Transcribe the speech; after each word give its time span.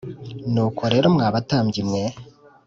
Nuko 0.51 0.81
rero 0.93 1.07
mwa 1.15 1.27
batambyi 1.35 1.81
mwe 1.89 2.03